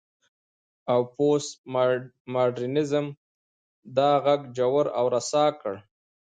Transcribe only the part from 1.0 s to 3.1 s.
پوسټ ماډرنيزم